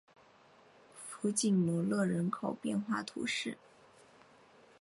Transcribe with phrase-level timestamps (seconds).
[0.95, 3.59] 弗什罗勒人口变化图示